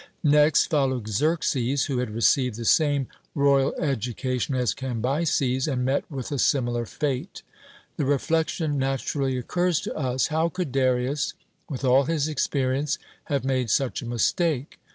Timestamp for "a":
6.31-6.39, 14.01-14.07